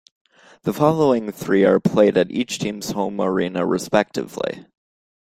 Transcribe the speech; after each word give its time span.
The 0.63 0.73
following 0.73 1.31
three 1.31 1.63
are 1.63 1.79
played 1.79 2.17
at 2.17 2.31
each 2.31 2.57
team's 2.57 2.89
home 2.93 3.21
arena 3.21 3.67
respectively. 3.67 4.65